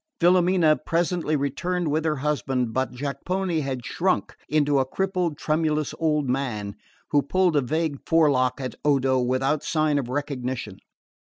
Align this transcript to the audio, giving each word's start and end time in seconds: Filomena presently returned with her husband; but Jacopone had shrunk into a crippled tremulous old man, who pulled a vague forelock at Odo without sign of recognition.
Filomena 0.19 0.75
presently 0.83 1.35
returned 1.35 1.89
with 1.89 2.05
her 2.05 2.15
husband; 2.15 2.73
but 2.73 2.91
Jacopone 2.91 3.61
had 3.61 3.85
shrunk 3.85 4.35
into 4.49 4.79
a 4.79 4.83
crippled 4.83 5.37
tremulous 5.37 5.93
old 5.99 6.27
man, 6.27 6.73
who 7.11 7.21
pulled 7.21 7.55
a 7.55 7.61
vague 7.61 7.97
forelock 8.07 8.59
at 8.59 8.73
Odo 8.83 9.19
without 9.19 9.63
sign 9.63 9.99
of 9.99 10.09
recognition. 10.09 10.79